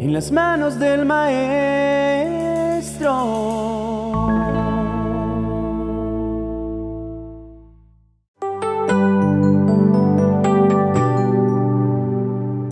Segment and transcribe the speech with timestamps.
[0.00, 1.50] en las manos del Maestro.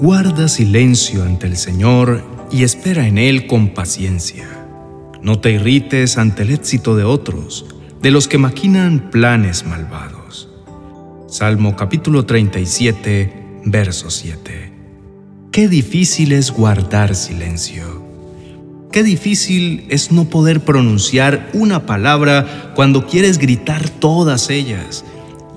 [0.00, 4.48] Guarda silencio ante el Señor y espera en Él con paciencia.
[5.20, 7.66] No te irrites ante el éxito de otros,
[8.00, 10.48] de los que maquinan planes malvados.
[11.26, 14.77] Salmo capítulo 37, verso 7.
[15.58, 18.00] Qué difícil es guardar silencio.
[18.92, 25.04] Qué difícil es no poder pronunciar una palabra cuando quieres gritar todas ellas,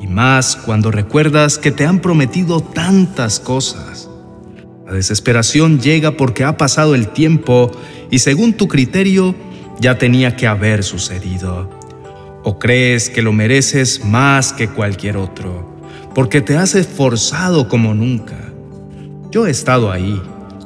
[0.02, 4.09] y más cuando recuerdas que te han prometido tantas cosas.
[4.88, 7.70] La desesperación llega porque ha pasado el tiempo
[8.09, 9.35] y según tu criterio
[9.79, 11.70] ya tenía que haber sucedido.
[12.43, 15.79] O crees que lo mereces más que cualquier otro,
[16.15, 18.41] porque te has esforzado como nunca.
[19.31, 20.21] Yo he estado ahí,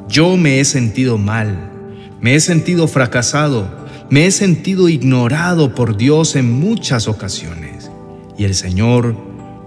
[0.10, 1.72] yo me he sentido mal,
[2.20, 3.70] me he sentido fracasado,
[4.10, 7.92] me he sentido ignorado por Dios en muchas ocasiones.
[8.40, 9.16] Y el Señor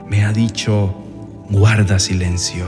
[0.09, 0.97] me ha dicho,
[1.49, 2.65] guarda silencio.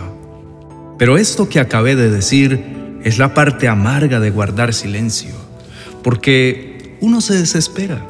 [0.98, 5.34] Pero esto que acabé de decir es la parte amarga de guardar silencio,
[6.04, 8.06] porque uno se desespera.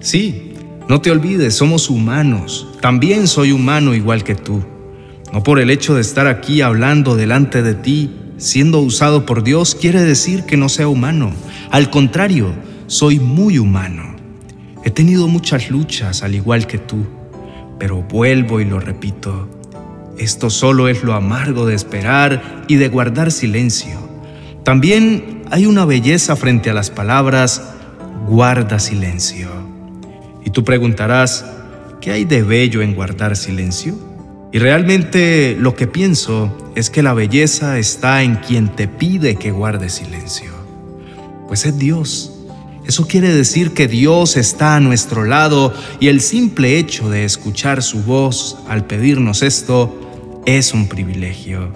[0.00, 0.54] Sí,
[0.88, 4.64] no te olvides, somos humanos, también soy humano igual que tú.
[5.38, 9.76] No por el hecho de estar aquí hablando delante de ti, siendo usado por Dios,
[9.76, 11.30] quiere decir que no sea humano.
[11.70, 12.52] Al contrario,
[12.88, 14.16] soy muy humano.
[14.84, 17.06] He tenido muchas luchas al igual que tú,
[17.78, 19.48] pero vuelvo y lo repito,
[20.18, 23.96] esto solo es lo amargo de esperar y de guardar silencio.
[24.64, 27.62] También hay una belleza frente a las palabras,
[28.26, 29.50] guarda silencio.
[30.44, 31.46] Y tú preguntarás,
[32.00, 34.17] ¿qué hay de bello en guardar silencio?
[34.52, 39.50] Y realmente lo que pienso es que la belleza está en quien te pide que
[39.50, 40.52] guarde silencio.
[41.46, 42.32] Pues es Dios.
[42.86, 47.82] Eso quiere decir que Dios está a nuestro lado y el simple hecho de escuchar
[47.82, 51.70] su voz al pedirnos esto es un privilegio.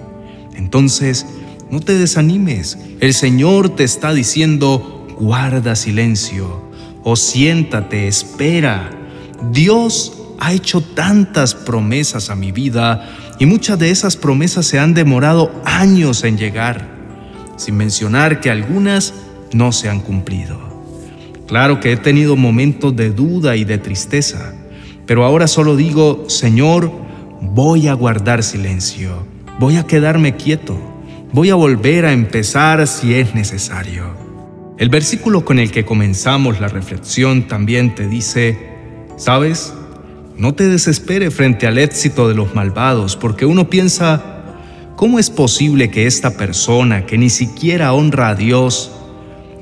[0.55, 1.27] Entonces,
[1.69, 2.79] no te desanimes.
[2.99, 6.63] El Señor te está diciendo, guarda silencio
[7.03, 8.89] o siéntate, espera.
[9.51, 13.09] Dios ha hecho tantas promesas a mi vida
[13.39, 16.85] y muchas de esas promesas se han demorado años en llegar,
[17.55, 19.13] sin mencionar que algunas
[19.53, 20.59] no se han cumplido.
[21.47, 24.53] Claro que he tenido momentos de duda y de tristeza,
[25.05, 26.91] pero ahora solo digo, Señor,
[27.39, 29.25] voy a guardar silencio,
[29.59, 30.77] voy a quedarme quieto,
[31.31, 34.13] voy a volver a empezar si es necesario.
[34.77, 38.57] El versículo con el que comenzamos la reflexión también te dice,
[39.15, 39.73] ¿sabes?
[40.37, 44.23] No te desespere frente al éxito de los malvados, porque uno piensa,
[44.95, 48.91] ¿cómo es posible que esta persona que ni siquiera honra a Dios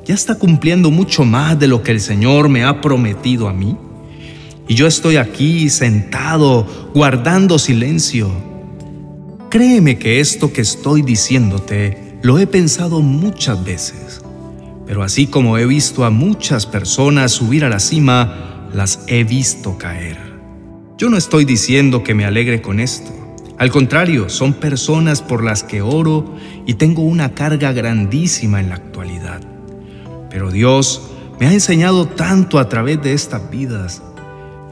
[0.05, 3.77] ya está cumpliendo mucho más de lo que el Señor me ha prometido a mí?
[4.71, 8.31] y yo estoy aquí sentado guardando silencio.
[9.49, 14.21] Créeme que esto que estoy diciéndote lo he pensado muchas veces,
[14.87, 19.77] pero así como he visto a muchas personas subir a la cima, las he visto
[19.77, 20.30] caer.
[21.01, 23.09] Yo no estoy diciendo que me alegre con esto.
[23.57, 26.35] Al contrario, son personas por las que oro
[26.67, 29.41] y tengo una carga grandísima en la actualidad.
[30.29, 34.03] Pero Dios me ha enseñado tanto a través de estas vidas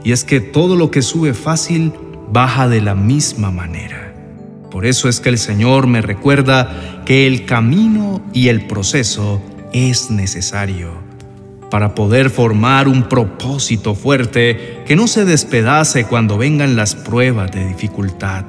[0.04, 1.92] y es que todo lo que sube fácil
[2.30, 4.14] baja de la misma manera.
[4.70, 9.42] Por eso es que el Señor me recuerda que el camino y el proceso
[9.72, 10.99] es necesario
[11.70, 17.66] para poder formar un propósito fuerte que no se despedace cuando vengan las pruebas de
[17.66, 18.44] dificultad,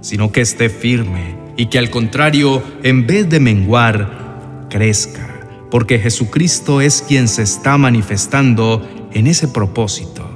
[0.00, 6.80] sino que esté firme y que al contrario, en vez de menguar, crezca, porque Jesucristo
[6.80, 10.28] es quien se está manifestando en ese propósito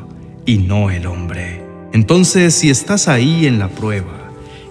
[0.46, 1.64] y no el hombre.
[1.92, 4.30] Entonces, si estás ahí en la prueba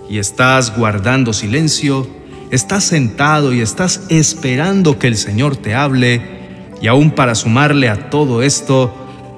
[0.09, 2.07] y estás guardando silencio,
[2.51, 6.42] estás sentado y estás esperando que el Señor te hable,
[6.83, 8.93] y aún para sumarle a todo esto,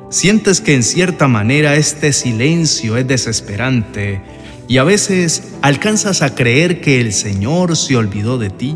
[0.10, 4.20] sientes que en cierta manera este silencio es desesperante
[4.68, 8.76] y a veces alcanzas a creer que el Señor se olvidó de ti,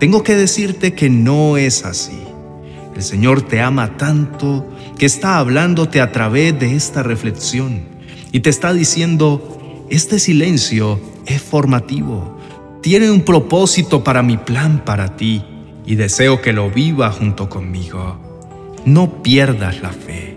[0.00, 2.18] tengo que decirte que no es así.
[2.96, 4.66] El Señor te ama tanto
[4.98, 7.82] que está hablándote a través de esta reflexión
[8.32, 12.36] y te está diciendo, este silencio es formativo,
[12.82, 15.44] tiene un propósito para mi plan para ti
[15.86, 18.20] y deseo que lo viva junto conmigo.
[18.84, 20.36] No pierdas la fe.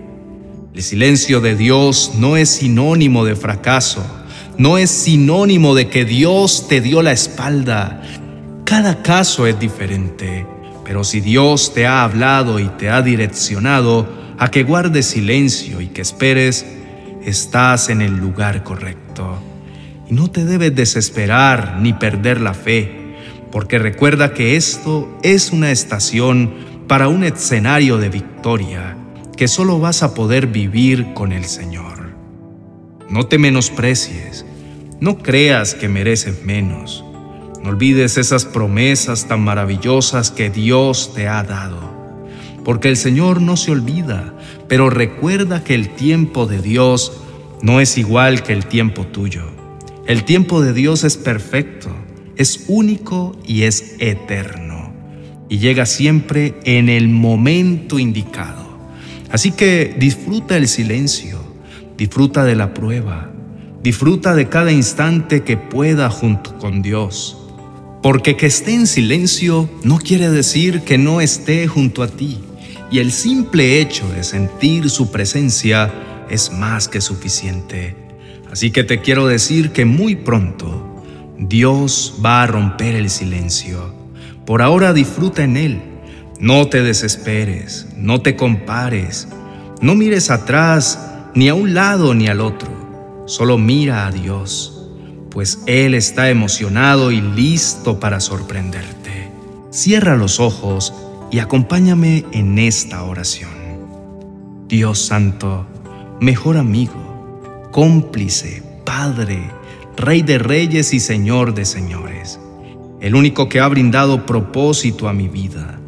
[0.73, 4.05] El silencio de Dios no es sinónimo de fracaso,
[4.57, 8.01] no es sinónimo de que Dios te dio la espalda,
[8.69, 10.45] cada caso es diferente,
[10.85, 14.07] pero si Dios te ha hablado y te ha direccionado
[14.37, 16.67] a que guardes silencio y que esperes,
[17.25, 19.39] estás en el lugar correcto.
[20.07, 22.98] Y no te debes desesperar ni perder la fe,
[23.51, 26.53] porque recuerda que esto es una estación
[26.87, 28.97] para un escenario de victoria
[29.37, 32.15] que solo vas a poder vivir con el Señor.
[33.09, 34.45] No te menosprecies,
[34.99, 37.03] no creas que mereces menos.
[37.63, 41.79] No olvides esas promesas tan maravillosas que Dios te ha dado.
[42.63, 44.33] Porque el Señor no se olvida,
[44.67, 47.21] pero recuerda que el tiempo de Dios
[47.61, 49.43] no es igual que el tiempo tuyo.
[50.05, 51.89] El tiempo de Dios es perfecto,
[52.39, 54.93] es único y es eterno.
[55.49, 58.65] Y llega siempre en el momento indicado.
[59.29, 61.37] Así que disfruta el silencio,
[61.97, 63.29] disfruta de la prueba,
[63.83, 67.37] disfruta de cada instante que pueda junto con Dios.
[68.01, 72.39] Porque que esté en silencio no quiere decir que no esté junto a ti.
[72.89, 75.93] Y el simple hecho de sentir su presencia
[76.29, 77.97] es más que suficiente.
[78.49, 80.88] Así que te quiero decir que muy pronto
[81.39, 83.93] Dios va a romper el silencio.
[84.45, 85.81] Por ahora disfruta en Él
[86.39, 89.27] no te desesperes, no te compares,
[89.81, 90.97] no mires atrás,
[91.35, 94.89] ni a un lado ni al otro, solo mira a Dios,
[95.29, 99.29] pues Él está emocionado y listo para sorprenderte.
[99.69, 100.93] Cierra los ojos
[101.29, 103.51] y acompáñame en esta oración.
[104.67, 105.67] Dios Santo,
[106.21, 109.51] mejor amigo, cómplice, Padre,
[109.99, 112.39] Rey de Reyes y Señor de Señores,
[113.01, 115.79] el único que ha brindado propósito a mi vida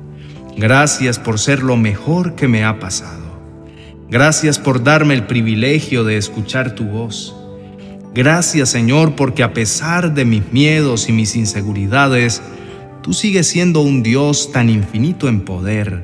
[0.58, 3.22] Gracias por ser lo mejor que me ha pasado.
[4.10, 7.34] Gracias por darme el privilegio de escuchar tu voz.
[8.14, 12.42] Gracias Señor porque a pesar de mis miedos y mis inseguridades,
[13.02, 16.04] tú sigues siendo un Dios tan infinito en poder.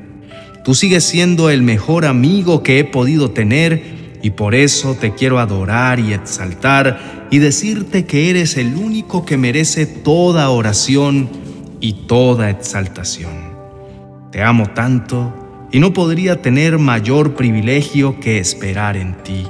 [0.64, 5.38] Tú sigues siendo el mejor amigo que he podido tener y por eso te quiero
[5.38, 11.28] adorar y exaltar y decirte que eres el único que merece toda oración
[11.80, 13.56] y toda exaltación.
[14.32, 19.46] Te amo tanto y no podría tener mayor privilegio que esperar en ti.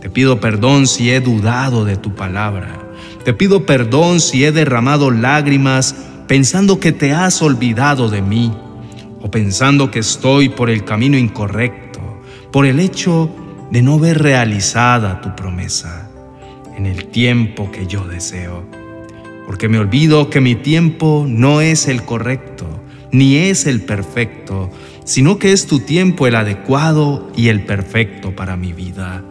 [0.00, 2.80] Te pido perdón si he dudado de tu palabra.
[3.24, 5.94] Te pido perdón si he derramado lágrimas
[6.26, 8.52] pensando que te has olvidado de mí
[9.20, 12.00] o pensando que estoy por el camino incorrecto,
[12.50, 13.30] por el hecho
[13.72, 16.10] de no ver realizada tu promesa
[16.76, 18.64] en el tiempo que yo deseo.
[19.46, 22.66] Porque me olvido que mi tiempo no es el correcto
[23.12, 24.70] ni es el perfecto,
[25.04, 29.24] sino que es tu tiempo el adecuado y el perfecto para mi vida.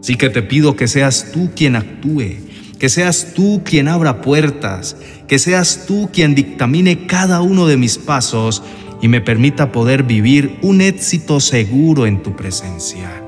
[0.00, 2.36] Así que te pido que seas tú quien actúe,
[2.78, 7.98] que seas tú quien abra puertas, que seas tú quien dictamine cada uno de mis
[7.98, 8.62] pasos
[9.02, 13.27] y me permita poder vivir un éxito seguro en tu presencia.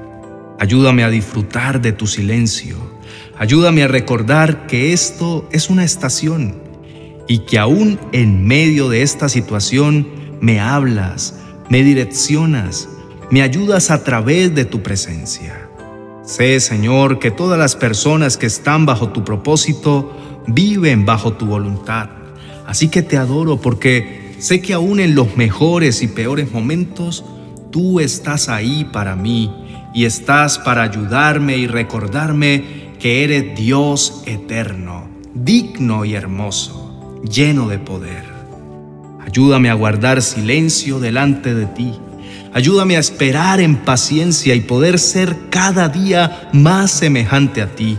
[0.61, 2.77] Ayúdame a disfrutar de tu silencio.
[3.39, 6.63] Ayúdame a recordar que esto es una estación
[7.27, 10.07] y que aún en medio de esta situación
[10.43, 11.35] me hablas,
[11.71, 12.91] me direccionas,
[13.31, 15.67] me ayudas a través de tu presencia.
[16.25, 20.15] Sé, Señor, que todas las personas que están bajo tu propósito
[20.47, 22.11] viven bajo tu voluntad.
[22.67, 27.25] Así que te adoro porque sé que aún en los mejores y peores momentos,
[27.71, 29.51] tú estás ahí para mí
[29.95, 37.79] y estás para ayudarme y recordarme que eres Dios eterno, digno y hermoso lleno de
[37.79, 38.25] poder.
[39.25, 41.93] Ayúdame a guardar silencio delante de ti.
[42.53, 47.97] Ayúdame a esperar en paciencia y poder ser cada día más semejante a ti.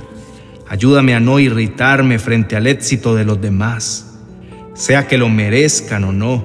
[0.68, 4.18] Ayúdame a no irritarme frente al éxito de los demás,
[4.74, 6.44] sea que lo merezcan o no.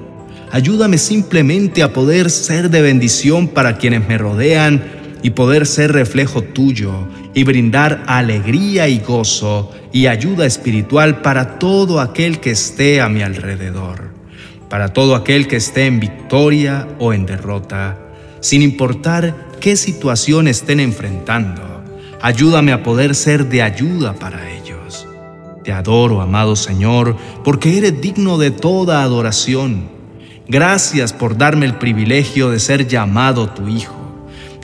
[0.51, 4.83] Ayúdame simplemente a poder ser de bendición para quienes me rodean
[5.23, 6.93] y poder ser reflejo tuyo
[7.33, 13.21] y brindar alegría y gozo y ayuda espiritual para todo aquel que esté a mi
[13.21, 14.09] alrededor,
[14.69, 17.97] para todo aquel que esté en victoria o en derrota,
[18.39, 21.61] sin importar qué situación estén enfrentando.
[22.21, 25.07] Ayúdame a poder ser de ayuda para ellos.
[25.63, 29.89] Te adoro, amado Señor, porque eres digno de toda adoración.
[30.47, 34.06] Gracias por darme el privilegio de ser llamado tu Hijo.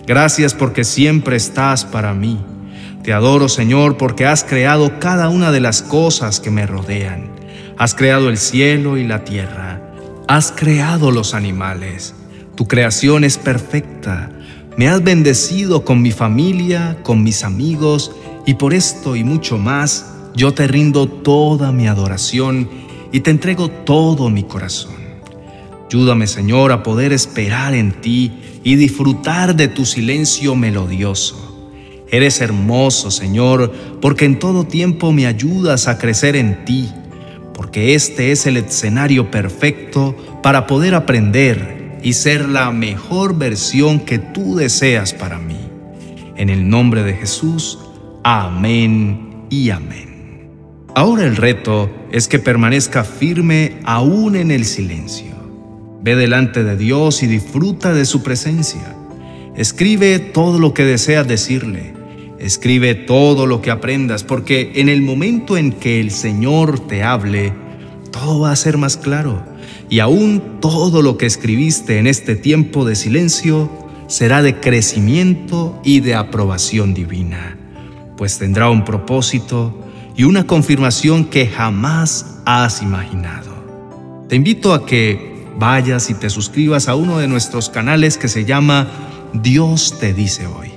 [0.05, 2.37] Gracias porque siempre estás para mí.
[3.03, 7.29] Te adoro, Señor, porque has creado cada una de las cosas que me rodean.
[7.77, 9.81] Has creado el cielo y la tierra.
[10.27, 12.15] Has creado los animales.
[12.55, 14.29] Tu creación es perfecta.
[14.77, 18.11] Me has bendecido con mi familia, con mis amigos,
[18.45, 22.69] y por esto y mucho más, yo te rindo toda mi adoración
[23.11, 25.02] y te entrego todo mi corazón.
[25.93, 28.31] Ayúdame, Señor, a poder esperar en ti
[28.63, 31.69] y disfrutar de tu silencio melodioso.
[32.09, 33.71] Eres hermoso, Señor,
[34.01, 36.89] porque en todo tiempo me ayudas a crecer en ti,
[37.53, 44.17] porque este es el escenario perfecto para poder aprender y ser la mejor versión que
[44.17, 45.59] tú deseas para mí.
[46.35, 47.77] En el nombre de Jesús,
[48.23, 50.49] amén y amén.
[50.95, 55.32] Ahora el reto es que permanezca firme aún en el silencio.
[56.03, 58.93] Ve delante de Dios y disfruta de su presencia.
[59.55, 61.93] Escribe todo lo que deseas decirle.
[62.39, 67.53] Escribe todo lo que aprendas, porque en el momento en que el Señor te hable,
[68.11, 69.45] todo va a ser más claro.
[69.89, 73.71] Y aún todo lo que escribiste en este tiempo de silencio
[74.07, 77.57] será de crecimiento y de aprobación divina,
[78.17, 79.79] pues tendrá un propósito
[80.17, 83.53] y una confirmación que jamás has imaginado.
[84.27, 88.45] Te invito a que vayas y te suscribas a uno de nuestros canales que se
[88.45, 88.87] llama
[89.33, 90.71] Dios te dice hoy.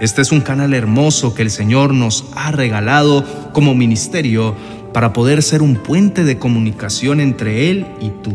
[0.00, 4.54] Este es un canal hermoso que el Señor nos ha regalado como ministerio
[4.92, 8.34] para poder ser un puente de comunicación entre Él y tú.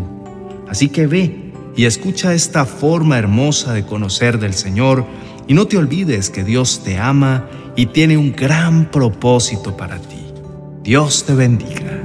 [0.67, 5.05] Así que ve y escucha esta forma hermosa de conocer del Señor
[5.47, 10.25] y no te olvides que Dios te ama y tiene un gran propósito para ti.
[10.83, 12.00] Dios te bendiga.